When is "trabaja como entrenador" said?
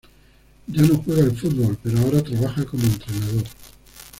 2.23-3.43